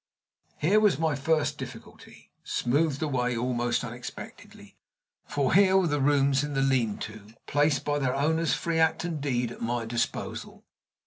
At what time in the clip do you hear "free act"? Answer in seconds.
8.55-9.03